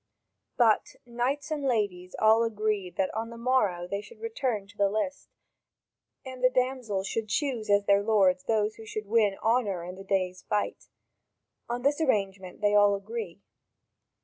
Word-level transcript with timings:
But 0.57 0.95
knights 1.05 1.51
and 1.51 1.61
ladies 1.63 2.15
all 2.17 2.41
agreed 2.41 2.95
that 2.95 3.13
on 3.13 3.29
the 3.29 3.37
morrow 3.37 3.87
they 3.87 4.01
should 4.01 4.19
return 4.19 4.65
to 4.65 4.75
the 4.75 4.89
list, 4.89 5.29
and 6.25 6.43
the 6.43 6.49
damsels 6.49 7.05
should 7.05 7.27
choose 7.29 7.69
as 7.69 7.85
their 7.85 8.01
lords 8.01 8.45
those 8.45 8.77
who 8.77 8.85
should 8.87 9.05
win 9.05 9.37
honour 9.43 9.83
in 9.83 9.93
that 9.97 10.07
day's 10.07 10.41
fight: 10.41 10.87
on 11.69 11.83
this 11.83 12.01
arrangement 12.01 12.61
they 12.61 12.73
all 12.73 12.95
agree. 12.95 13.43